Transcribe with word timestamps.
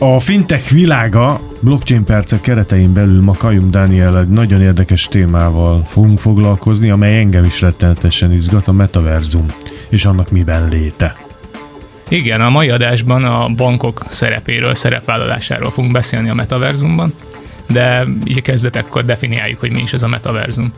A 0.00 0.20
fintech 0.20 0.70
világa 0.70 1.40
blockchain 1.60 2.04
percek 2.04 2.40
keretein 2.40 2.92
belül 2.92 3.22
ma 3.22 3.32
Kajum 3.32 3.70
Dániel 3.70 4.18
egy 4.18 4.28
nagyon 4.28 4.62
érdekes 4.62 5.04
témával 5.04 5.84
fogunk 5.84 6.18
foglalkozni, 6.18 6.90
amely 6.90 7.18
engem 7.18 7.44
is 7.44 7.60
rettenetesen 7.60 8.32
izgat, 8.32 8.68
a 8.68 8.72
metaverzum 8.72 9.46
és 9.88 10.04
annak 10.04 10.30
miben 10.30 10.68
léte. 10.68 11.16
Igen, 12.08 12.40
a 12.40 12.50
mai 12.50 12.68
adásban 12.68 13.24
a 13.24 13.48
bankok 13.48 14.04
szerepéről, 14.08 14.74
szerepvállalásáról 14.74 15.70
fogunk 15.70 15.92
beszélni 15.92 16.28
a 16.28 16.34
metaverzumban, 16.34 17.14
de 17.66 18.06
így 18.24 18.42
kezdetekkor 18.42 19.04
definiáljuk, 19.04 19.60
hogy 19.60 19.72
mi 19.72 19.82
is 19.82 19.92
ez 19.92 20.02
a 20.02 20.08
metaverzum. 20.08 20.72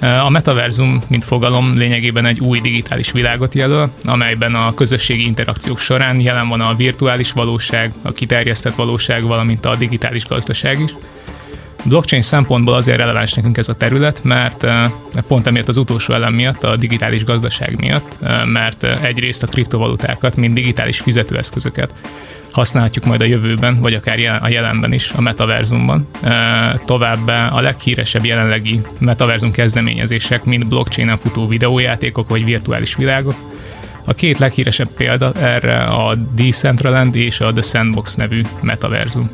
A 0.00 0.30
metaverzum, 0.30 1.02
mint 1.06 1.24
fogalom, 1.24 1.76
lényegében 1.76 2.26
egy 2.26 2.40
új 2.40 2.60
digitális 2.60 3.12
világot 3.12 3.54
jelöl, 3.54 3.90
amelyben 4.04 4.54
a 4.54 4.74
közösségi 4.74 5.24
interakciók 5.26 5.78
során 5.78 6.20
jelen 6.20 6.48
van 6.48 6.60
a 6.60 6.74
virtuális 6.74 7.32
valóság, 7.32 7.92
a 8.02 8.12
kiterjesztett 8.12 8.74
valóság, 8.74 9.22
valamint 9.22 9.66
a 9.66 9.76
digitális 9.76 10.26
gazdaság 10.26 10.80
is. 10.80 10.94
Blockchain 11.84 12.22
szempontból 12.22 12.74
azért 12.74 12.98
releváns 12.98 13.32
nekünk 13.32 13.56
ez 13.56 13.68
a 13.68 13.74
terület, 13.74 14.20
mert 14.24 14.66
pont 15.26 15.46
emiatt 15.46 15.68
az 15.68 15.76
utolsó 15.76 16.14
elem 16.14 16.34
miatt, 16.34 16.64
a 16.64 16.76
digitális 16.76 17.24
gazdaság 17.24 17.76
miatt, 17.80 18.16
mert 18.44 18.84
egyrészt 18.84 19.42
a 19.42 19.46
kriptovalutákat, 19.46 20.36
mint 20.36 20.54
digitális 20.54 21.00
fizetőeszközöket 21.00 21.92
használhatjuk 22.50 23.04
majd 23.04 23.20
a 23.20 23.24
jövőben, 23.24 23.74
vagy 23.80 23.94
akár 23.94 24.38
a 24.42 24.48
jelenben 24.48 24.92
is 24.92 25.12
a 25.12 25.20
metaverzumban. 25.20 26.08
Továbbá 26.84 27.48
a 27.48 27.60
leghíresebb 27.60 28.24
jelenlegi 28.24 28.80
metaverzum 28.98 29.50
kezdeményezések, 29.50 30.44
mint 30.44 30.68
blockchainen 30.68 31.18
futó 31.18 31.46
videójátékok 31.46 32.28
vagy 32.28 32.44
virtuális 32.44 32.94
világok. 32.94 33.34
A 34.04 34.14
két 34.14 34.38
leghíresebb 34.38 34.88
példa 34.96 35.32
erre 35.32 35.82
a 35.82 36.14
Decentraland 36.14 37.16
és 37.16 37.40
a 37.40 37.52
The 37.52 37.62
Sandbox 37.62 38.14
nevű 38.14 38.42
metaverzum. 38.60 39.30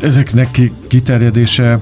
Ezeknek 0.00 0.60
kiterjedése 0.86 1.80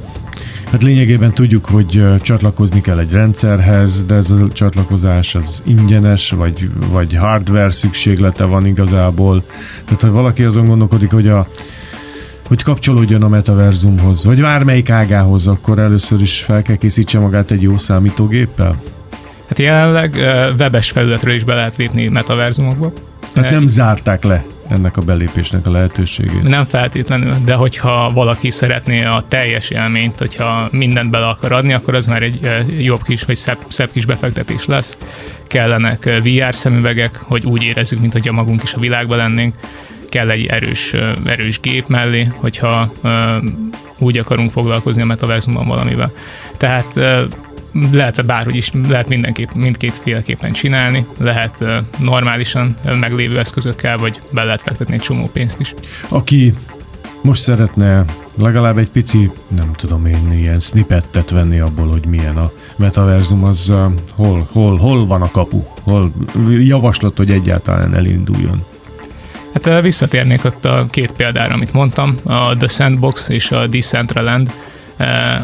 Hát 0.70 0.82
lényegében 0.82 1.34
tudjuk, 1.34 1.64
hogy 1.64 2.04
csatlakozni 2.20 2.80
kell 2.80 2.98
egy 2.98 3.12
rendszerhez, 3.12 4.04
de 4.04 4.14
ez 4.14 4.30
a 4.30 4.48
csatlakozás 4.52 5.34
az 5.34 5.62
ingyenes, 5.66 6.30
vagy, 6.30 6.70
vagy 6.90 7.14
hardware 7.14 7.70
szükséglete 7.70 8.44
van 8.44 8.66
igazából. 8.66 9.44
Tehát 9.84 10.00
ha 10.00 10.10
valaki 10.10 10.44
azon 10.44 10.66
gondolkodik, 10.66 11.10
hogy 11.10 11.28
a 11.28 11.48
hogy 12.46 12.62
kapcsolódjon 12.62 13.22
a 13.22 13.28
metaverzumhoz, 13.28 14.24
vagy 14.24 14.40
bármelyik 14.40 14.90
ágához, 14.90 15.46
akkor 15.46 15.78
először 15.78 16.20
is 16.20 16.42
fel 16.42 16.62
kell 16.62 16.76
készítse 16.76 17.18
magát 17.18 17.50
egy 17.50 17.62
jó 17.62 17.76
számítógéppel? 17.76 18.82
Hát 19.48 19.58
jelenleg 19.58 20.14
webes 20.58 20.90
felületről 20.90 21.34
is 21.34 21.44
be 21.44 21.54
lehet 21.54 21.76
lépni 21.76 22.08
metaverzumokba. 22.08 22.92
Tehát 23.32 23.50
nem 23.50 23.66
zárták 23.66 24.24
le 24.24 24.44
ennek 24.70 24.96
a 24.96 25.00
belépésnek 25.00 25.66
a 25.66 25.70
lehetőségét. 25.70 26.42
Nem 26.42 26.64
feltétlenül, 26.64 27.34
de 27.44 27.54
hogyha 27.54 28.10
valaki 28.14 28.50
szeretné 28.50 29.04
a 29.04 29.24
teljes 29.28 29.70
élményt, 29.70 30.18
hogyha 30.18 30.68
mindent 30.70 31.10
bele 31.10 31.26
akar 31.26 31.52
adni, 31.52 31.72
akkor 31.72 31.94
az 31.94 32.06
már 32.06 32.22
egy 32.22 32.48
jobb 32.78 33.02
kis, 33.02 33.22
vagy 33.22 33.36
szebb, 33.36 33.58
szebb 33.68 33.90
kis 33.92 34.04
befektetés 34.04 34.66
lesz. 34.66 34.98
Kellenek 35.46 36.04
VR 36.04 36.54
szemüvegek, 36.54 37.16
hogy 37.16 37.44
úgy 37.44 37.62
érezzük, 37.62 38.00
mint 38.00 38.12
hogyha 38.12 38.32
magunk 38.32 38.62
is 38.62 38.74
a 38.74 38.80
világban 38.80 39.16
lennénk. 39.16 39.54
Kell 40.08 40.30
egy 40.30 40.46
erős, 40.46 40.94
erős 41.24 41.60
gép 41.60 41.88
mellé, 41.88 42.32
hogyha 42.34 42.92
úgy 43.98 44.18
akarunk 44.18 44.50
foglalkozni 44.50 45.02
a 45.02 45.04
metaverzumban 45.04 45.66
valamivel. 45.66 46.12
Tehát 46.56 47.00
lehet 47.92 48.26
bárhogy 48.26 48.56
is, 48.56 48.72
lehet 48.88 49.08
mindenképp, 49.08 49.50
mindkét 49.54 49.98
féleképpen 50.02 50.52
csinálni, 50.52 51.06
lehet 51.18 51.64
normálisan 51.98 52.76
meglévő 53.00 53.38
eszközökkel, 53.38 53.98
vagy 53.98 54.20
be 54.30 54.44
lehet 54.44 54.62
fektetni 54.62 54.94
egy 54.94 55.00
csomó 55.00 55.30
pénzt 55.32 55.60
is. 55.60 55.74
Aki 56.08 56.54
most 57.22 57.42
szeretne 57.42 58.04
legalább 58.34 58.78
egy 58.78 58.88
pici, 58.88 59.30
nem 59.56 59.72
tudom 59.72 60.06
én, 60.06 60.32
ilyen 60.32 60.60
snippettet 60.60 61.30
venni 61.30 61.58
abból, 61.58 61.86
hogy 61.86 62.06
milyen 62.06 62.36
a 62.36 62.50
metaverzum, 62.76 63.44
az 63.44 63.68
uh, 63.68 63.92
hol, 64.14 64.48
hol, 64.52 64.76
hol 64.76 65.06
van 65.06 65.22
a 65.22 65.30
kapu? 65.30 65.62
Hol 65.82 66.12
javaslat, 66.60 67.16
hogy 67.16 67.30
egyáltalán 67.30 67.94
elinduljon? 67.94 68.64
Hát 69.52 69.82
visszatérnék 69.82 70.44
ott 70.44 70.64
a 70.64 70.86
két 70.90 71.12
példára, 71.12 71.54
amit 71.54 71.72
mondtam, 71.72 72.18
a 72.22 72.56
The 72.56 72.66
Sandbox 72.66 73.28
és 73.28 73.50
a 73.50 73.66
Decentraland 73.66 74.52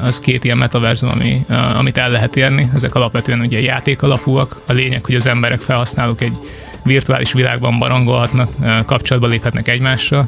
az 0.03 0.21
két 0.21 0.45
ilyen 0.45 0.57
metaverzum, 0.57 1.09
ami, 1.09 1.45
eh, 1.49 1.79
amit 1.79 1.99
el 1.99 2.11
lehet 2.11 2.37
érni. 2.37 2.71
Ezek 2.75 2.95
alapvetően 2.95 3.41
ugye 3.41 3.61
játék 3.61 4.03
alapúak. 4.03 4.61
A 4.67 4.73
lényeg, 4.73 5.05
hogy 5.05 5.15
az 5.15 5.27
emberek 5.27 5.61
felhasználók 5.61 6.21
egy 6.21 6.37
virtuális 6.83 7.33
világban 7.33 7.79
barangolhatnak, 7.79 8.51
eh, 8.61 8.79
kapcsolatba 8.87 9.29
léphetnek 9.29 9.69
egymással, 9.69 10.27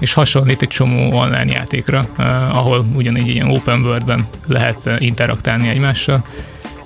és 0.00 0.12
hasonlít 0.12 0.62
egy 0.62 0.68
csomó 0.68 1.18
online 1.18 1.52
játékra, 1.52 2.06
ahol 2.52 2.86
ugyanígy 2.94 3.28
ilyen 3.28 3.50
open 3.50 3.80
world-ben 3.80 4.26
lehet 4.46 4.90
interaktálni 4.98 5.68
egymással 5.68 6.24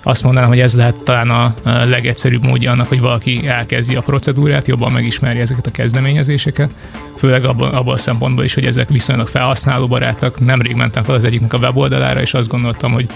azt 0.07 0.23
mondanám, 0.23 0.49
hogy 0.49 0.61
ez 0.61 0.75
lehet 0.75 1.03
talán 1.03 1.31
a 1.31 1.55
legegyszerűbb 1.65 2.45
módja 2.45 2.71
annak, 2.71 2.89
hogy 2.89 3.01
valaki 3.01 3.47
elkezdi 3.47 3.95
a 3.95 4.01
procedúrát, 4.01 4.67
jobban 4.67 4.93
megismerje 4.93 5.41
ezeket 5.41 5.67
a 5.67 5.71
kezdeményezéseket, 5.71 6.71
főleg 7.17 7.45
abban, 7.45 7.75
abban 7.75 7.95
a 7.95 7.97
szempontból 7.97 8.45
is, 8.45 8.55
hogy 8.55 8.67
ezek 8.67 8.89
viszonylag 8.89 9.29
felhasználóbarátak. 9.29 10.41
Nemrég 10.41 10.75
mentem 10.75 11.03
fel 11.03 11.15
az 11.15 11.25
egyiknek 11.25 11.53
a 11.53 11.59
weboldalára, 11.59 12.21
és 12.21 12.35
azt 12.35 12.49
gondoltam, 12.49 12.93
hogy 12.93 13.09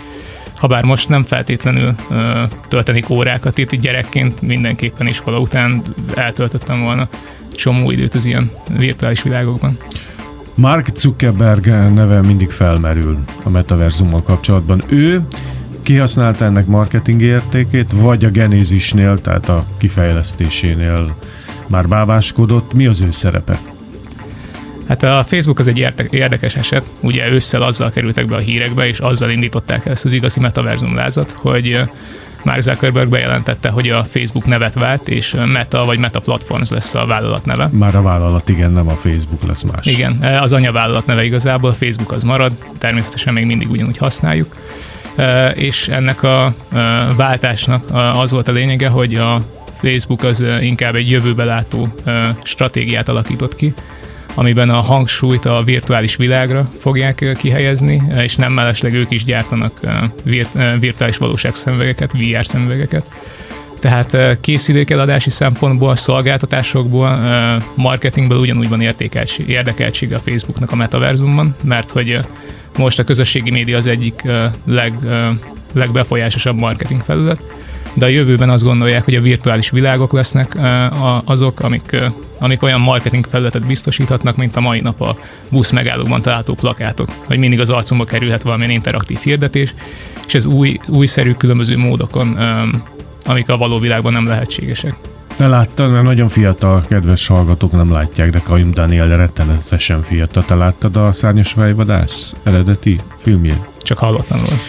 ha 0.57 0.67
bár 0.67 0.85
most 0.85 1.09
nem 1.09 1.23
feltétlenül 1.23 1.95
ö, 2.11 2.43
töltenik 2.69 3.11
órákat 3.11 3.59
itt 3.59 3.75
gyerekként 3.75 4.43
mindenképpen 4.43 5.07
iskola 5.07 5.39
után 5.39 5.83
eltöltöttem 6.15 6.81
volna 6.81 7.09
csomó 7.53 7.91
időt 7.91 8.15
az 8.15 8.25
ilyen 8.25 8.51
virtuális 8.77 9.23
világokban. 9.23 9.79
Mark 10.55 10.89
Zuckerberg 10.97 11.67
neve 11.67 12.21
mindig 12.21 12.51
felmerül 12.51 13.19
a 13.43 13.49
metaverzummal 13.49 14.23
kapcsolatban. 14.23 14.83
Ő 14.89 15.27
kihasználta 15.89 16.45
ennek 16.45 16.67
marketing 16.67 17.23
értékét, 17.23 17.93
vagy 17.95 18.25
a 18.25 18.31
genézisnél, 18.31 19.21
tehát 19.21 19.49
a 19.49 19.65
kifejlesztésénél 19.77 21.17
már 21.67 21.89
báváskodott. 21.89 22.73
Mi 22.73 22.87
az 22.87 23.01
ő 23.01 23.11
szerepe? 23.11 23.59
Hát 24.89 25.03
a 25.03 25.25
Facebook 25.27 25.59
az 25.59 25.67
egy 25.67 25.87
érdekes 26.11 26.55
eset. 26.55 26.85
Ugye 27.01 27.31
ősszel 27.31 27.63
azzal 27.63 27.91
kerültek 27.91 28.27
be 28.27 28.37
a 28.37 28.39
hírekbe, 28.39 28.87
és 28.87 28.99
azzal 28.99 29.31
indították 29.31 29.87
ezt 29.87 30.05
az 30.05 30.13
igazi 30.13 30.41
metaverzum 30.41 30.95
lázat, 30.95 31.35
hogy 31.37 31.81
Mark 32.43 32.61
Zuckerberg 32.61 33.09
bejelentette, 33.09 33.69
hogy 33.69 33.89
a 33.89 34.05
Facebook 34.05 34.47
nevet 34.47 34.75
vált, 34.75 35.09
és 35.09 35.37
Meta 35.53 35.85
vagy 35.85 35.99
Meta 35.99 36.21
Platforms 36.21 36.71
lesz 36.71 36.95
a 36.95 37.07
vállalat 37.07 37.45
neve. 37.45 37.69
Már 37.73 37.95
a 37.95 38.03
vállalat, 38.03 38.49
igen, 38.49 38.73
nem 38.73 38.89
a 38.89 38.95
Facebook 38.95 39.47
lesz 39.47 39.63
más. 39.63 39.87
Igen, 39.87 40.13
az 40.43 40.53
anyavállalat 40.53 41.07
neve 41.07 41.25
igazából, 41.25 41.73
Facebook 41.73 42.13
az 42.13 42.23
marad, 42.23 42.53
természetesen 42.79 43.33
még 43.33 43.47
mindig 43.47 43.71
ugyanúgy 43.71 43.97
használjuk 43.97 44.55
és 45.55 45.89
ennek 45.89 46.23
a 46.23 46.55
váltásnak 47.17 47.85
az 48.15 48.31
volt 48.31 48.49
a 48.49 48.53
lényege, 48.53 48.89
hogy 48.89 49.15
a 49.15 49.43
Facebook 49.81 50.23
az 50.23 50.45
inkább 50.61 50.95
egy 50.95 51.11
jövőbe 51.11 51.45
látó 51.45 51.89
stratégiát 52.43 53.09
alakított 53.09 53.57
ki, 53.57 53.75
amiben 54.35 54.71
a 54.71 54.81
hangsúlyt 54.81 55.45
a 55.45 55.63
virtuális 55.65 56.17
világra 56.17 56.71
fogják 56.79 57.37
kihelyezni, 57.39 58.03
és 58.17 58.37
nem 58.37 58.53
mellesleg 58.53 58.95
ők 58.95 59.11
is 59.11 59.25
gyártanak 59.25 59.81
virtuális 60.79 61.17
valóság 61.17 61.55
szemüvegeket, 61.55 62.13
VR 62.13 62.47
szemüvegeket. 62.47 63.11
Tehát 63.81 64.39
készülékeladási 64.41 65.31
szempontból, 65.31 65.97
szolgáltatásokból, 65.97 67.19
marketingből 67.75 68.39
ugyanúgy 68.39 68.69
van 68.69 68.81
érdekeltsége 69.47 70.17
a 70.17 70.19
Facebooknak 70.19 70.71
a 70.71 70.77
metaverzumban, 70.77 71.57
mert 71.61 71.91
hogy 71.91 72.19
most 72.79 72.99
a 72.99 73.05
közösségi 73.05 73.51
média 73.51 73.77
az 73.77 73.87
egyik 73.87 74.23
leg, 74.65 74.93
legbefolyásosabb 75.73 76.57
marketing 76.57 77.03
felület, 77.03 77.41
de 77.95 78.05
a 78.05 78.09
jövőben 78.09 78.51
azt 78.51 78.65
gondolják, 78.65 79.05
hogy 79.05 79.15
a 79.15 79.21
virtuális 79.21 79.71
világok 79.71 80.13
lesznek 80.13 80.59
azok, 81.25 81.61
amik, 81.61 81.97
amik 82.39 82.63
olyan 82.63 82.81
marketing 82.81 83.27
felületet 83.27 83.67
biztosíthatnak, 83.67 84.37
mint 84.37 84.57
a 84.57 84.61
mai 84.61 84.81
nap 84.81 85.01
a 85.01 85.19
busz 85.49 85.71
megállókban 85.71 86.23
található 86.23 86.55
plakátok, 86.55 87.09
hogy 87.27 87.39
mindig 87.39 87.61
az 87.61 87.71
arcunkba 87.71 88.07
kerülhet 88.07 88.43
valamilyen 88.43 88.73
interaktív 88.73 89.19
hirdetés, 89.19 89.75
és 90.27 90.35
ez 90.35 90.45
új, 90.45 90.79
újszerű 90.87 91.33
különböző 91.33 91.77
módokon, 91.77 92.39
amik 93.25 93.49
a 93.49 93.57
való 93.57 93.79
világban 93.79 94.13
nem 94.13 94.27
lehetségesek. 94.27 94.95
Te 95.39 95.47
láttad, 95.47 95.93
mert 95.93 96.05
nagyon 96.05 96.29
fiatal, 96.29 96.85
kedves 96.89 97.27
hallgatók 97.27 97.73
nem 97.73 97.93
látják, 97.93 98.31
de 98.31 98.41
Kajum 98.45 98.71
Daniel 98.71 99.17
rettenetesen 99.17 100.03
fiatal. 100.03 100.45
Te 100.45 100.55
láttad 100.55 100.97
a 100.97 101.13
Szárnyas 101.13 101.53
Fejvadász 101.53 102.37
eredeti 102.43 103.01
filmjét? 103.17 103.69
Csak 103.83 103.99
hallottam 103.99 104.39
róla. 104.39 104.61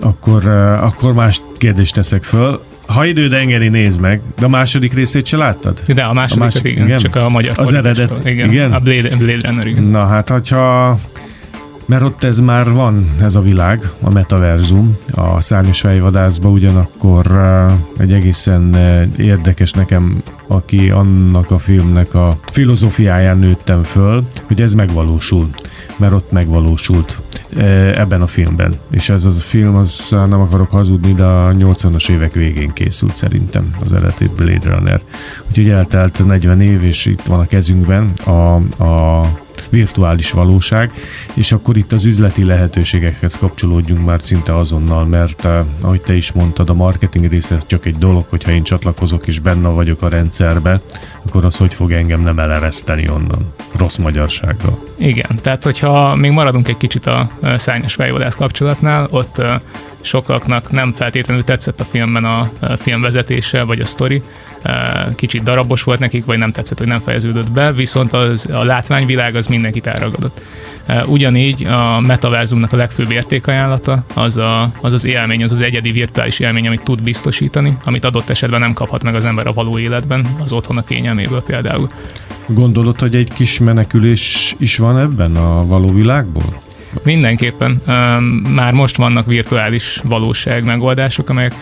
Akkor, 0.00 0.44
uh, 0.44 0.84
akkor 0.84 1.12
más 1.12 1.40
kérdést 1.56 1.94
teszek 1.94 2.22
föl. 2.22 2.60
Ha 2.86 3.04
időd 3.04 3.32
engedi, 3.32 3.68
nézd 3.68 4.00
meg. 4.00 4.20
De 4.38 4.46
a 4.46 4.48
második 4.48 4.94
részét 4.94 5.26
se 5.26 5.36
láttad? 5.36 5.80
De 5.86 6.02
a 6.02 6.12
második, 6.12 6.42
a 6.42 6.44
második 6.44 6.72
igen, 6.72 6.86
igen, 6.86 6.98
csak 6.98 7.16
a 7.16 7.28
magyar 7.28 7.54
Az 7.56 7.72
eredet, 7.72 8.20
igen, 8.24 8.50
igen. 8.50 8.72
A 8.72 8.78
Blade, 8.78 9.16
Blade 9.16 9.48
Runner, 9.48 9.66
igen. 9.66 9.82
Na 9.82 10.06
hát, 10.06 10.28
hogyha 10.28 10.98
Mert 11.90 12.02
ott 12.02 12.24
ez 12.24 12.38
már 12.38 12.72
van, 12.72 13.10
ez 13.20 13.34
a 13.34 13.40
világ, 13.40 13.90
a 14.00 14.10
metaverzum, 14.10 14.96
a 15.14 15.40
szárnyas 15.40 15.80
fejvadászba 15.80 16.48
ugyanakkor 16.48 17.40
egy 17.98 18.12
egészen 18.12 18.76
érdekes 19.16 19.72
nekem, 19.72 20.22
aki 20.46 20.90
annak 20.90 21.50
a 21.50 21.58
filmnek 21.58 22.14
a 22.14 22.38
filozófiáján 22.52 23.38
nőttem 23.38 23.82
föl, 23.82 24.22
hogy 24.46 24.62
ez 24.62 24.74
megvalósul, 24.74 25.50
mert 25.96 26.12
ott 26.12 26.32
megvalósult 26.32 27.18
ebben 27.94 28.22
a 28.22 28.26
filmben. 28.26 28.78
És 28.90 29.08
ez 29.08 29.24
az 29.24 29.36
a 29.36 29.40
film, 29.40 29.76
az 29.76 30.08
nem 30.10 30.40
akarok 30.40 30.70
hazudni, 30.70 31.14
de 31.14 31.24
a 31.24 31.52
80-as 31.52 32.10
évek 32.10 32.32
végén 32.32 32.72
készült 32.72 33.16
szerintem 33.16 33.70
az 33.80 33.92
eredeti 33.92 34.30
Blade 34.36 34.74
Runner. 34.74 35.00
Úgyhogy 35.48 35.68
eltelt 35.68 36.26
40 36.26 36.60
év, 36.60 36.84
és 36.84 37.06
itt 37.06 37.22
van 37.22 37.40
a 37.40 37.46
kezünkben 37.46 38.12
a, 38.24 38.54
a 38.84 39.24
virtuális 39.70 40.30
valóság, 40.30 40.92
és 41.34 41.52
akkor 41.52 41.76
itt 41.76 41.92
az 41.92 42.04
üzleti 42.04 42.44
lehetőségekhez 42.44 43.38
kapcsolódjunk 43.38 44.04
már 44.04 44.22
szinte 44.22 44.56
azonnal, 44.56 45.04
mert 45.04 45.44
eh, 45.44 45.64
ahogy 45.80 46.00
te 46.00 46.14
is 46.14 46.32
mondtad, 46.32 46.70
a 46.70 46.74
marketing 46.74 47.30
része 47.30 47.54
ez 47.54 47.66
csak 47.66 47.86
egy 47.86 47.96
dolog, 47.96 48.24
hogyha 48.28 48.50
én 48.50 48.62
csatlakozok 48.62 49.26
és 49.26 49.38
benne 49.38 49.68
vagyok 49.68 50.02
a 50.02 50.08
rendszerbe, 50.08 50.80
akkor 51.26 51.44
az 51.44 51.56
hogy 51.56 51.74
fog 51.74 51.92
engem 51.92 52.20
nem 52.20 52.38
elereszteni 52.38 53.08
onnan, 53.08 53.54
rossz 53.76 53.96
magyarsággal. 53.96 54.84
Igen, 54.96 55.38
tehát 55.42 55.62
hogyha 55.62 56.14
még 56.14 56.30
maradunk 56.30 56.68
egy 56.68 56.76
kicsit 56.76 57.06
a 57.06 57.30
szárnyas 57.56 57.94
fejvadász 57.94 58.34
kapcsolatnál, 58.34 59.06
ott 59.10 59.38
eh, 59.38 59.60
sokaknak 60.00 60.70
nem 60.70 60.92
feltétlenül 60.92 61.44
tetszett 61.44 61.80
a 61.80 61.84
filmben 61.84 62.24
a 62.24 62.50
filmvezetése 62.76 63.62
vagy 63.62 63.80
a 63.80 63.84
sztori, 63.84 64.22
kicsit 65.16 65.42
darabos 65.42 65.82
volt 65.82 65.98
nekik, 65.98 66.24
vagy 66.24 66.38
nem 66.38 66.52
tetszett, 66.52 66.78
hogy 66.78 66.86
nem 66.86 67.00
fejeződött 67.00 67.50
be, 67.50 67.72
viszont 67.72 68.12
az, 68.12 68.48
a 68.52 68.64
látványvilág 68.64 69.34
az 69.34 69.46
mindenkit 69.46 69.86
elragadott. 69.86 70.40
Ugyanígy 71.06 71.64
a 71.64 72.00
metaverzumnak 72.00 72.72
a 72.72 72.76
legfőbb 72.76 73.10
értékajánlata 73.10 74.04
az, 74.14 74.36
a, 74.36 74.70
az 74.80 74.92
az 74.92 75.04
élmény, 75.04 75.42
az 75.42 75.52
az 75.52 75.60
egyedi 75.60 75.90
virtuális 75.90 76.38
élmény, 76.38 76.66
amit 76.66 76.82
tud 76.82 77.02
biztosítani, 77.02 77.76
amit 77.84 78.04
adott 78.04 78.28
esetben 78.28 78.60
nem 78.60 78.72
kaphat 78.72 79.02
meg 79.02 79.14
az 79.14 79.24
ember 79.24 79.46
a 79.46 79.52
való 79.52 79.78
életben, 79.78 80.26
az 80.42 80.52
otthon 80.52 80.76
a 80.76 80.82
kényelméből 80.82 81.42
például. 81.42 81.90
Gondolod, 82.46 83.00
hogy 83.00 83.14
egy 83.14 83.32
kis 83.32 83.58
menekülés 83.58 84.54
is 84.58 84.76
van 84.76 84.98
ebben 84.98 85.36
a 85.36 85.66
való 85.66 85.92
világból? 85.92 86.60
Mindenképpen. 87.02 87.82
Már 88.54 88.72
most 88.72 88.96
vannak 88.96 89.26
virtuális 89.26 90.00
valóság 90.04 90.64
megoldások, 90.64 91.28
amelyek 91.28 91.54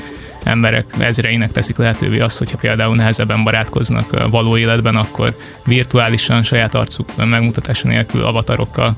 emberek 0.43 0.85
ezreinek 0.99 1.52
teszik 1.52 1.76
lehetővé 1.76 2.20
azt, 2.20 2.38
hogyha 2.38 2.56
például 2.56 2.94
nehezebben 2.94 3.44
barátkoznak 3.44 4.29
való 4.31 4.56
életben, 4.56 4.96
akkor 4.96 5.35
virtuálisan 5.64 6.43
saját 6.43 6.75
arcuk 6.75 7.17
megmutatása 7.17 7.88
nélkül 7.88 8.25
avatarokkal 8.25 8.96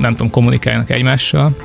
nem 0.00 0.10
tudom, 0.10 0.30
kommunikálnak 0.30 0.90
egymással, 0.90 1.56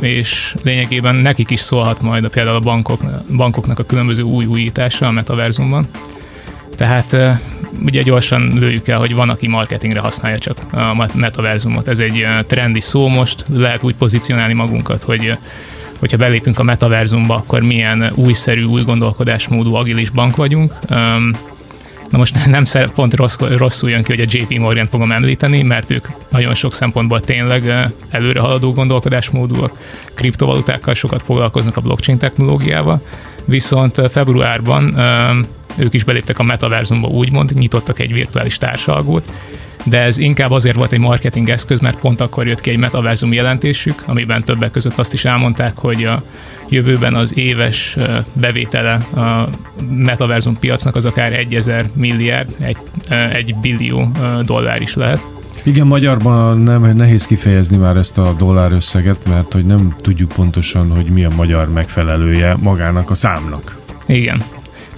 és 0.00 0.54
lényegében 0.62 1.14
nekik 1.14 1.50
is 1.50 1.60
szólhat 1.60 2.00
majd 2.00 2.28
például 2.28 2.56
a 2.56 2.60
bankok, 2.60 3.00
bankoknak 3.36 3.78
a 3.78 3.84
különböző 3.84 4.22
új 4.22 4.44
újítása 4.44 5.06
a 5.06 5.10
metaverzumban. 5.10 5.88
Tehát 6.76 7.16
ugye 7.84 8.02
gyorsan 8.02 8.52
lőjük 8.54 8.88
el, 8.88 8.98
hogy 8.98 9.14
van, 9.14 9.28
aki 9.28 9.48
marketingre 9.48 10.00
használja 10.00 10.38
csak 10.38 10.58
a 10.70 11.08
metaverzumot. 11.14 11.88
Ez 11.88 11.98
egy 11.98 12.26
trendi 12.46 12.80
szó 12.80 13.08
most, 13.08 13.44
lehet 13.52 13.82
úgy 13.82 13.94
pozícionálni 13.94 14.54
magunkat, 14.54 15.02
hogy 15.02 15.38
hogyha 15.98 16.16
belépünk 16.16 16.58
a 16.58 16.62
metaverzumba, 16.62 17.34
akkor 17.34 17.62
milyen 17.62 18.12
újszerű, 18.14 18.64
új 18.64 18.82
gondolkodásmódú, 18.82 19.74
agilis 19.74 20.10
bank 20.10 20.36
vagyunk. 20.36 20.72
Na 22.10 22.18
most 22.18 22.46
nem 22.46 22.64
szeret, 22.64 22.90
pont 22.90 23.14
rossz, 23.14 23.38
rosszul 23.38 23.90
jön 23.90 24.02
ki, 24.02 24.16
hogy 24.16 24.26
a 24.26 24.38
JP 24.38 24.58
Morgan 24.58 24.86
fogom 24.86 25.12
említeni, 25.12 25.62
mert 25.62 25.90
ők 25.90 26.06
nagyon 26.28 26.54
sok 26.54 26.74
szempontból 26.74 27.20
tényleg 27.20 27.90
előre 28.10 28.40
haladó 28.40 28.72
gondolkodásmódúak, 28.72 29.78
kriptovalutákkal 30.14 30.94
sokat 30.94 31.22
foglalkoznak 31.22 31.76
a 31.76 31.80
blockchain 31.80 32.18
technológiával, 32.18 33.02
viszont 33.44 34.10
februárban 34.10 34.98
ők 35.76 35.94
is 35.94 36.04
beléptek 36.04 36.38
a 36.38 36.42
metaverzumba 36.42 37.08
úgymond, 37.08 37.50
nyitottak 37.54 37.98
egy 37.98 38.12
virtuális 38.12 38.58
társalgót, 38.58 39.32
de 39.88 40.00
ez 40.00 40.18
inkább 40.18 40.50
azért 40.50 40.76
volt 40.76 40.92
egy 40.92 40.98
marketing 40.98 41.48
eszköz, 41.48 41.80
mert 41.80 41.98
pont 41.98 42.20
akkor 42.20 42.46
jött 42.46 42.60
ki 42.60 42.70
egy 42.70 42.78
metaverzum 42.78 43.32
jelentésük, 43.32 44.02
amiben 44.06 44.44
többek 44.44 44.70
között 44.70 44.96
azt 44.98 45.12
is 45.12 45.24
elmondták, 45.24 45.76
hogy 45.76 46.04
a 46.04 46.22
jövőben 46.68 47.14
az 47.14 47.38
éves 47.38 47.96
bevétele 48.32 48.92
a 48.94 49.48
metaverzum 49.90 50.58
piacnak 50.58 50.96
az 50.96 51.04
akár 51.04 51.32
1000 51.32 51.88
milliárd, 51.92 52.54
egy, 52.60 52.76
egy 53.32 53.54
billió 53.54 54.12
dollár 54.44 54.80
is 54.80 54.94
lehet. 54.94 55.20
Igen, 55.62 55.86
magyarban 55.86 56.58
nem 56.58 56.96
nehéz 56.96 57.26
kifejezni 57.26 57.76
már 57.76 57.96
ezt 57.96 58.18
a 58.18 58.34
dollár 58.38 58.72
összeget, 58.72 59.18
mert 59.28 59.52
hogy 59.52 59.64
nem 59.64 59.96
tudjuk 60.00 60.32
pontosan, 60.32 60.90
hogy 60.90 61.04
mi 61.04 61.24
a 61.24 61.30
magyar 61.36 61.72
megfelelője 61.72 62.56
magának 62.60 63.10
a 63.10 63.14
számnak. 63.14 63.76
Igen. 64.06 64.42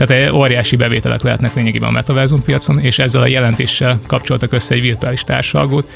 Tehát 0.06 0.32
óriási 0.32 0.76
bevételek 0.76 1.23
lehetnek 1.23 1.55
lényegében 1.55 1.88
a 1.88 1.93
metaverzum 1.93 2.43
piacon, 2.43 2.81
és 2.81 2.99
ezzel 2.99 3.23
a 3.23 3.26
jelentéssel 3.26 4.00
kapcsoltak 4.06 4.52
össze 4.52 4.75
egy 4.75 4.81
virtuális 4.81 5.23
társalgót, 5.23 5.91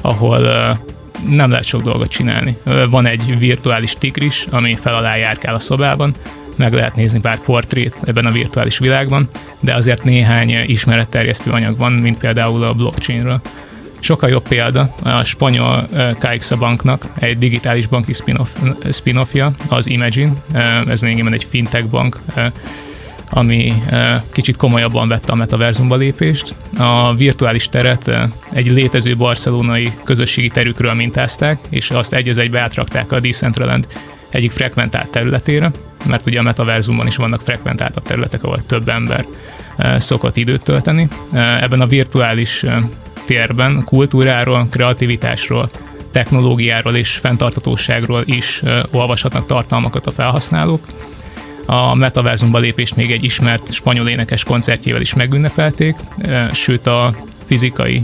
ahol 0.00 0.38
nem 1.28 1.50
lehet 1.50 1.64
sok 1.64 1.82
dolgot 1.82 2.08
csinálni. 2.08 2.56
Van 2.90 3.06
egy 3.06 3.38
virtuális 3.38 3.94
tigris, 3.98 4.46
ami 4.50 4.76
fel 4.76 4.94
alá 4.94 5.16
járkál 5.16 5.54
a 5.54 5.58
szobában, 5.58 6.14
meg 6.56 6.72
lehet 6.72 6.96
nézni 6.96 7.20
pár 7.20 7.38
portrét 7.38 7.96
ebben 8.04 8.26
a 8.26 8.30
virtuális 8.30 8.78
világban, 8.78 9.28
de 9.60 9.74
azért 9.74 10.04
néhány 10.04 10.50
ismeretterjesztő 10.66 11.50
anyag 11.50 11.76
van, 11.76 11.92
mint 11.92 12.18
például 12.18 12.62
a 12.62 12.74
blockchainről. 12.74 13.40
Sokkal 14.00 14.28
jobb 14.30 14.48
példa 14.48 14.94
a 15.02 15.24
spanyol 15.24 15.88
Caixa 16.18 16.56
banknak 16.56 17.06
egy 17.18 17.38
digitális 17.38 17.86
banki 17.86 18.12
spin-off, 18.12 18.50
spin-offja, 18.92 19.50
az 19.68 19.88
Imagine, 19.88 20.32
ez 20.88 21.02
lényegében 21.02 21.32
egy 21.32 21.46
fintech 21.50 21.86
bank, 21.86 22.20
ami 23.34 23.82
kicsit 24.32 24.56
komolyabban 24.56 25.08
vette 25.08 25.32
a 25.32 25.34
metaverzumba 25.34 25.96
lépést. 25.96 26.54
A 26.78 27.14
virtuális 27.14 27.68
teret 27.68 28.10
egy 28.50 28.70
létező 28.70 29.16
barcelonai 29.16 29.92
közösségi 30.04 30.48
terükről 30.48 30.94
mintázták, 30.94 31.58
és 31.68 31.90
azt 31.90 32.12
egy 32.12 32.38
egybe 32.38 32.60
átrakták 32.60 33.12
a 33.12 33.20
Decentraland 33.20 33.86
egyik 34.28 34.50
frekventált 34.50 35.10
területére, 35.10 35.70
mert 36.06 36.26
ugye 36.26 36.38
a 36.38 36.42
metaverzumban 36.42 37.06
is 37.06 37.16
vannak 37.16 37.40
frekventáltabb 37.40 38.04
területek, 38.04 38.44
ahol 38.44 38.66
több 38.66 38.88
ember 38.88 39.24
szokott 39.96 40.36
időt 40.36 40.62
tölteni. 40.62 41.08
Ebben 41.32 41.80
a 41.80 41.86
virtuális 41.86 42.64
térben 43.24 43.84
kultúráról, 43.84 44.66
kreativitásról, 44.70 45.70
technológiáról 46.10 46.96
és 46.96 47.10
fenntartatóságról 47.16 48.22
is 48.24 48.62
olvashatnak 48.90 49.46
tartalmakat 49.46 50.06
a 50.06 50.10
felhasználók 50.10 50.86
a 51.72 51.94
metaverzumba 51.94 52.58
lépést 52.58 52.96
még 52.96 53.12
egy 53.12 53.24
ismert 53.24 53.72
spanyol 53.72 54.08
énekes 54.08 54.44
koncertjével 54.44 55.00
is 55.00 55.14
megünnepelték, 55.14 55.96
sőt 56.52 56.86
a 56.86 57.14
fizikai 57.44 58.02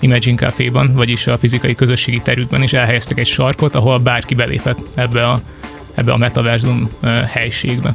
Imagine 0.00 0.36
Café-ban, 0.36 0.92
vagyis 0.94 1.26
a 1.26 1.38
fizikai 1.38 1.74
közösségi 1.74 2.20
terükben 2.20 2.62
is 2.62 2.72
elhelyeztek 2.72 3.18
egy 3.18 3.26
sarkot, 3.26 3.74
ahol 3.74 3.98
bárki 3.98 4.34
belépett 4.34 4.78
ebbe 4.94 5.28
a, 5.28 5.40
ebbe 5.94 6.12
a 6.12 6.16
metaverzum 6.16 6.90
helységbe. 7.30 7.94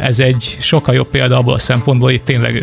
Ez 0.00 0.20
egy 0.20 0.56
sokkal 0.60 0.94
jobb 0.94 1.08
példa 1.08 1.36
abból 1.36 1.54
a 1.54 1.58
szempontból, 1.58 2.10
hogy 2.10 2.22
tényleg 2.22 2.54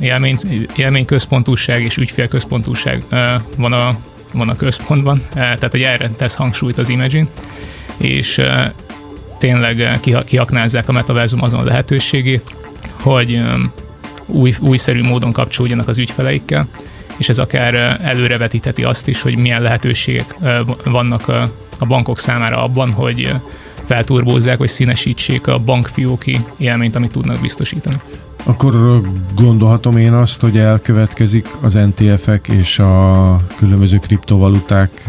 élmény, 0.00 0.36
élményközpontúság 0.76 1.82
és 1.82 1.96
ügyfélközpontúság 1.96 3.02
van 3.56 3.72
a, 3.72 3.96
van 4.32 4.48
a 4.48 4.56
központban, 4.56 5.22
tehát 5.32 5.70
hogy 5.70 5.82
erre 5.82 6.10
tesz 6.10 6.34
hangsúlyt 6.34 6.78
az 6.78 6.88
Imagine, 6.88 7.26
és 7.96 8.40
tényleg 9.38 9.80
eh, 9.80 9.98
kiaknázzák 10.24 10.88
a 10.88 10.92
metaverzum 10.92 11.42
azon 11.42 11.64
lehetőségét, 11.64 12.56
hogy 13.00 13.42
új, 14.26 14.54
újszerű 14.60 15.02
módon 15.02 15.32
kapcsolódjanak 15.32 15.88
az 15.88 15.98
ügyfeleikkel, 15.98 16.68
és 17.16 17.28
ez 17.28 17.38
akár 17.38 17.74
eh, 17.74 17.96
előrevetíteti 18.00 18.84
azt 18.84 19.08
is, 19.08 19.20
hogy 19.20 19.36
milyen 19.36 19.62
lehetőségek 19.62 20.36
eh, 20.42 20.58
vannak 20.84 21.28
a 21.78 21.86
bankok 21.86 22.18
számára 22.18 22.62
abban, 22.62 22.92
hogy 22.92 23.32
felturbózzák, 23.84 24.58
vagy 24.58 24.68
színesítsék 24.68 25.46
a 25.46 25.58
bankfióki 25.58 26.44
élményt, 26.56 26.96
amit 26.96 27.10
tudnak 27.10 27.40
biztosítani. 27.40 27.96
Akkor 28.46 29.00
gondolhatom 29.34 29.96
én 29.96 30.12
azt, 30.12 30.40
hogy 30.40 30.58
elkövetkezik 30.58 31.48
az 31.60 31.74
NTF-ek 31.74 32.48
és 32.48 32.78
a 32.78 33.40
különböző 33.56 33.98
kriptovaluták 33.98 35.04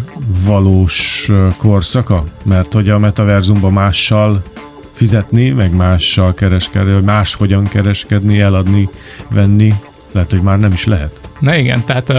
valós 0.46 1.30
korszaka? 1.58 2.26
Mert 2.44 2.74
hogy 2.74 2.90
a 2.90 2.98
metaverzumban 3.00 3.74
mással 3.74 4.44
fizetni, 4.92 5.50
meg 5.50 5.76
mással 5.76 6.34
kereskedni, 6.34 6.94
vagy 6.94 7.04
máshogyan 7.04 7.68
kereskedni, 7.68 8.40
eladni, 8.40 8.90
venni, 9.28 9.74
lehet, 10.12 10.32
hogy 10.32 10.42
már 10.42 10.60
nem 10.60 10.72
is 10.72 10.86
lehet. 10.86 11.20
Na 11.40 11.56
igen, 11.56 11.84
tehát 11.86 12.14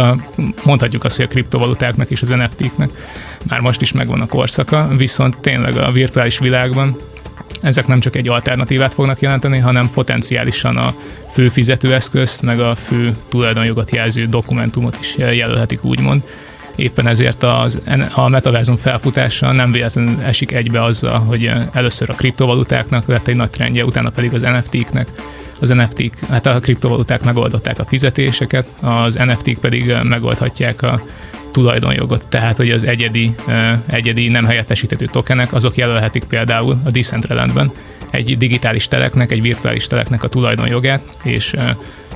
mondhatjuk 0.64 1.04
azt, 1.04 1.16
hogy 1.16 1.24
a 1.24 1.28
kriptovalutáknak 1.28 2.10
és 2.10 2.22
az 2.22 2.28
NFT-knek 2.28 2.90
már 3.48 3.60
most 3.60 3.80
is 3.80 3.92
megvan 3.92 4.20
a 4.20 4.26
korszaka, 4.26 4.88
viszont 4.96 5.38
tényleg 5.38 5.76
a 5.76 5.92
virtuális 5.92 6.38
világban 6.38 6.96
ezek 7.66 7.86
nem 7.86 8.00
csak 8.00 8.16
egy 8.16 8.28
alternatívát 8.28 8.94
fognak 8.94 9.20
jelenteni, 9.20 9.58
hanem 9.58 9.90
potenciálisan 9.90 10.76
a 10.76 10.94
fő 11.30 11.48
fizetőeszközt, 11.48 12.42
meg 12.42 12.60
a 12.60 12.74
fő 12.74 13.16
tulajdonjogot 13.28 13.90
jelző 13.90 14.26
dokumentumot 14.26 14.98
is 15.00 15.16
jelölhetik 15.16 15.84
úgymond. 15.84 16.22
éppen 16.76 17.06
ezért 17.06 17.42
az, 17.42 17.80
a 18.14 18.28
metaverzum 18.28 18.76
felfutása 18.76 19.52
nem 19.52 19.72
véletlenül 19.72 20.22
esik 20.22 20.52
egybe 20.52 20.82
azzal, 20.82 21.18
hogy 21.18 21.50
először 21.72 22.10
a 22.10 22.14
kriptovalutáknak 22.14 23.06
lett 23.06 23.26
egy 23.26 23.36
nagy 23.36 23.50
trendje, 23.50 23.84
utána 23.84 24.10
pedig 24.10 24.34
az 24.34 24.42
NFT-knek. 24.42 25.08
Az 25.60 25.68
NFT-k, 25.68 26.18
hát 26.28 26.46
a 26.46 26.60
kriptovaluták 26.60 27.22
megoldották 27.22 27.78
a 27.78 27.84
fizetéseket, 27.84 28.66
az 28.80 29.14
NFT-k 29.14 29.58
pedig 29.58 29.94
megoldhatják 30.02 30.82
a 30.82 31.02
tulajdonjogot, 31.56 32.28
tehát 32.28 32.56
hogy 32.56 32.70
az 32.70 32.84
egyedi, 32.84 33.34
egyedi 33.86 34.28
nem 34.28 34.44
helyettesíthető 34.44 35.06
tokenek, 35.06 35.52
azok 35.52 35.76
jelölhetik 35.76 36.24
például 36.24 36.80
a 36.84 36.90
Decentralandben 36.90 37.72
egy 38.10 38.38
digitális 38.38 38.88
teleknek, 38.88 39.30
egy 39.30 39.42
virtuális 39.42 39.86
teleknek 39.86 40.22
a 40.22 40.28
tulajdonjogát, 40.28 41.02
és 41.22 41.54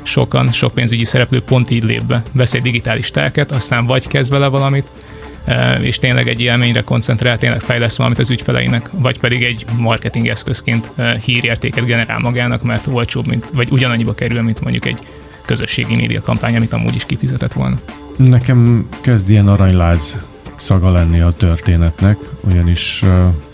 sokan, 0.02 0.52
sok 0.52 0.74
pénzügyi 0.74 1.04
szereplő 1.04 1.42
pont 1.42 1.70
így 1.70 1.82
lép 1.82 2.02
be, 2.02 2.22
vesz 2.32 2.54
egy 2.54 2.62
digitális 2.62 3.10
telket, 3.10 3.52
aztán 3.52 3.86
vagy 3.86 4.06
kezd 4.06 4.30
vele 4.30 4.46
valamit, 4.46 4.86
és 5.80 5.98
tényleg 5.98 6.28
egy 6.28 6.40
élményre 6.40 6.80
koncentrál, 6.80 7.38
tényleg 7.38 7.60
fejlesz 7.60 7.96
valamit 7.96 8.18
az 8.18 8.30
ügyfeleinek, 8.30 8.90
vagy 8.92 9.20
pedig 9.20 9.42
egy 9.42 9.64
marketing 9.78 10.28
eszközként 10.28 10.90
hírértéket 11.24 11.84
generál 11.84 12.18
magának, 12.18 12.62
mert 12.62 12.86
olcsóbb, 12.86 13.26
mint, 13.26 13.50
vagy 13.52 13.68
ugyanannyiba 13.70 14.14
kerül, 14.14 14.42
mint 14.42 14.60
mondjuk 14.60 14.86
egy 14.86 14.98
közösségi 15.44 15.94
média 15.94 16.20
kampány, 16.20 16.56
amit 16.56 16.72
amúgy 16.72 16.94
is 16.94 17.04
kifizetett 17.06 17.52
volna. 17.52 17.80
Nekem 18.28 18.88
kezd 19.00 19.30
ilyen 19.30 19.48
aranyláz 19.48 20.18
szaga 20.56 20.90
lenni 20.90 21.20
a 21.20 21.30
történetnek, 21.30 22.16
ugyanis 22.40 23.04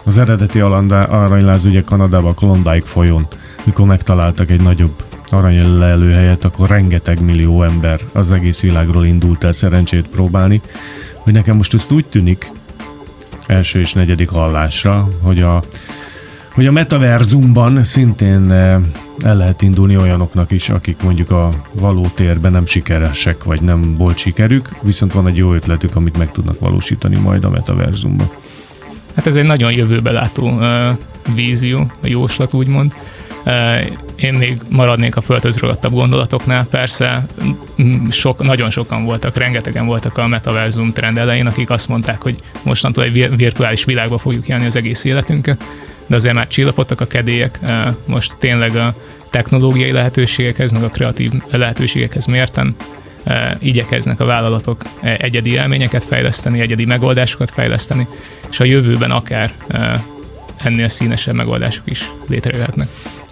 az 0.04 0.18
eredeti 0.18 0.60
aranyláz 0.60 1.64
ugye 1.64 1.82
Kanadában 1.82 2.34
Klondike 2.34 2.86
folyón, 2.86 3.26
mikor 3.64 3.86
megtaláltak 3.86 4.50
egy 4.50 4.62
nagyobb 4.62 5.02
arany 5.28 5.58
akkor 6.44 6.68
rengeteg 6.68 7.20
millió 7.20 7.62
ember 7.62 8.00
az 8.12 8.32
egész 8.32 8.60
világról 8.60 9.06
indult 9.06 9.44
el 9.44 9.52
szerencsét 9.52 10.08
próbálni, 10.08 10.60
hogy 11.14 11.32
nekem 11.32 11.56
most 11.56 11.74
ezt 11.74 11.92
úgy 11.92 12.06
tűnik, 12.06 12.50
első 13.46 13.80
és 13.80 13.92
negyedik 13.92 14.28
hallásra, 14.28 15.08
hogy 15.22 15.40
a, 15.40 15.62
hogy 16.56 16.66
a 16.66 16.72
metaverzumban 16.72 17.84
szintén 17.84 18.50
el 18.50 19.36
lehet 19.36 19.62
indulni 19.62 19.96
olyanoknak 19.96 20.50
is, 20.50 20.68
akik 20.68 21.02
mondjuk 21.02 21.30
a 21.30 21.50
való 21.72 22.06
térben 22.14 22.52
nem 22.52 22.66
sikeresek, 22.66 23.44
vagy 23.44 23.62
nem 23.62 23.96
volt 23.96 24.18
sikerük, 24.18 24.68
viszont 24.82 25.12
van 25.12 25.26
egy 25.26 25.36
jó 25.36 25.52
ötletük, 25.52 25.96
amit 25.96 26.18
meg 26.18 26.30
tudnak 26.32 26.60
valósítani 26.60 27.16
majd 27.16 27.44
a 27.44 27.50
metaverzumban. 27.50 28.30
Hát 29.14 29.26
ez 29.26 29.36
egy 29.36 29.44
nagyon 29.44 29.72
jövőbe 29.72 30.10
látó 30.10 30.48
uh, 30.48 30.98
vízió, 31.34 31.90
a 32.02 32.06
jóslat 32.06 32.54
úgymond. 32.54 32.94
Uh, 33.44 33.52
én 34.16 34.34
még 34.34 34.60
maradnék 34.68 35.16
a 35.16 35.20
földhöz 35.20 35.58
ragadtabb 35.58 35.92
gondolatoknál. 35.92 36.66
Persze 36.70 37.26
sok, 38.10 38.44
nagyon 38.44 38.70
sokan 38.70 39.04
voltak, 39.04 39.36
rengetegen 39.36 39.86
voltak 39.86 40.18
a 40.18 40.26
metaverzum 40.26 40.92
trend 40.92 41.18
elején, 41.18 41.46
akik 41.46 41.70
azt 41.70 41.88
mondták, 41.88 42.22
hogy 42.22 42.36
mostantól 42.62 43.04
egy 43.04 43.36
virtuális 43.36 43.84
világba 43.84 44.18
fogjuk 44.18 44.48
élni 44.48 44.66
az 44.66 44.76
egész 44.76 45.04
életünket 45.04 45.64
de 46.06 46.16
azért 46.16 46.34
már 46.34 46.46
csillapodtak 46.46 47.00
a 47.00 47.06
kedélyek, 47.06 47.58
most 48.06 48.36
tényleg 48.38 48.76
a 48.76 48.94
technológiai 49.30 49.92
lehetőségekhez, 49.92 50.72
meg 50.72 50.82
a 50.82 50.88
kreatív 50.88 51.32
lehetőségekhez 51.50 52.26
mérten 52.26 52.76
igyekeznek 53.58 54.20
a 54.20 54.24
vállalatok 54.24 54.82
egyedi 55.02 55.50
élményeket 55.50 56.04
fejleszteni, 56.04 56.60
egyedi 56.60 56.84
megoldásokat 56.84 57.50
fejleszteni, 57.50 58.06
és 58.50 58.60
a 58.60 58.64
jövőben 58.64 59.10
akár 59.10 59.52
ennél 60.56 60.88
színesebb 60.88 61.34
megoldások 61.34 61.84
is 61.84 62.10
létrejöhetnek. 62.28 62.88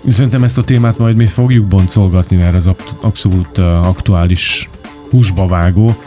Szerintem 0.09 0.45
ezt 0.45 0.59
a 0.59 0.65
témát 0.65 0.99
majd 0.99 1.17
mi 1.17 1.27
fogjuk 1.27 1.67
boncolgatni, 1.67 2.37
mert 2.37 2.55
ez 2.55 2.67
abszolút 3.01 3.59
aktuális 3.59 4.69
húsba 5.11 5.47
vágó 5.47 6.03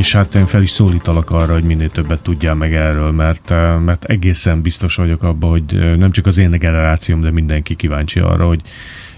és 0.00 0.12
hát 0.12 0.34
én 0.34 0.46
fel 0.46 0.62
is 0.62 0.70
szólítalak 0.70 1.30
arra, 1.30 1.52
hogy 1.52 1.62
minél 1.62 1.90
többet 1.90 2.22
tudjál 2.22 2.54
meg 2.54 2.74
erről, 2.74 3.10
mert, 3.10 3.50
eh, 3.50 3.78
mert 3.78 4.04
egészen 4.04 4.62
biztos 4.62 4.96
vagyok 4.96 5.22
abban, 5.22 5.50
hogy 5.50 5.62
eh, 5.72 5.96
nem 5.96 6.10
csak 6.10 6.26
az 6.26 6.38
én 6.38 6.50
generációm, 6.50 7.20
de 7.20 7.30
mindenki 7.30 7.74
kíváncsi 7.74 8.20
arra, 8.20 8.46
hogy 8.46 8.60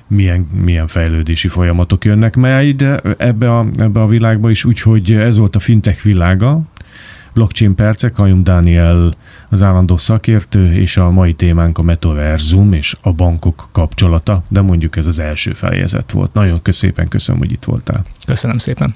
milyen, 0.06 0.48
milyen 0.64 0.86
fejlődési 0.86 1.48
folyamatok 1.48 2.04
jönnek 2.04 2.36
majd 2.36 3.00
ebbe 3.16 3.56
a, 3.58 3.66
ebbe 3.76 4.00
a 4.00 4.06
világba 4.06 4.50
is, 4.50 4.64
úgyhogy 4.64 5.12
ez 5.12 5.38
volt 5.38 5.56
a 5.56 5.58
fintech 5.58 6.02
világa, 6.02 6.60
blockchain 7.34 7.74
percek, 7.74 8.12
Kajum 8.12 8.42
Dániel 8.42 9.12
az 9.48 9.62
állandó 9.62 9.96
szakértő, 9.96 10.72
és 10.72 10.96
a 10.96 11.10
mai 11.10 11.32
témánk 11.32 11.78
a 11.78 11.82
metaverzum 11.82 12.72
és 12.72 12.96
a 13.00 13.12
bankok 13.12 13.68
kapcsolata, 13.72 14.42
de 14.48 14.60
mondjuk 14.60 14.96
ez 14.96 15.06
az 15.06 15.18
első 15.18 15.52
fejezet 15.52 16.10
volt. 16.10 16.34
Nagyon 16.34 16.60
szépen 16.64 17.08
köszönöm, 17.08 17.40
hogy 17.40 17.52
itt 17.52 17.64
voltál. 17.64 18.04
Köszönöm 18.26 18.58
szépen. 18.58 18.94